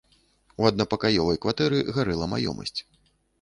[0.61, 2.79] У аднапакаёвай кватэры гарэла маёмасць.